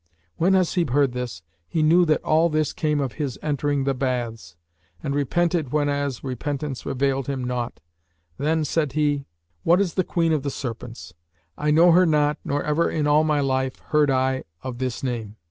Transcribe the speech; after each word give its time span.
When 0.37 0.53
Hasib 0.53 0.89
heard 0.89 1.11
this, 1.11 1.43
he 1.67 1.83
knew 1.83 2.05
that 2.05 2.23
all 2.23 2.49
this 2.49 2.73
came 2.73 2.99
of 2.99 3.11
his 3.13 3.37
entering 3.43 3.83
the 3.83 3.93
Baths, 3.93 4.55
and 5.03 5.13
repented 5.13 5.69
whenas 5.71 6.23
repentance 6.23 6.83
availed 6.87 7.27
him 7.27 7.43
naught; 7.43 7.79
then 8.39 8.65
said 8.65 8.93
he, 8.93 9.27
"What 9.61 9.79
is 9.79 9.93
the 9.93 10.03
Queen 10.03 10.33
of 10.33 10.41
the 10.41 10.49
Serpents? 10.49 11.13
I 11.55 11.69
know 11.69 11.91
her 11.91 12.07
not 12.07 12.39
nor 12.43 12.63
ever 12.63 12.89
in 12.89 13.05
all 13.05 13.23
my 13.23 13.41
life 13.41 13.77
heard 13.77 14.09
I 14.09 14.43
of 14.63 14.79
this 14.79 15.03
name." 15.03 15.35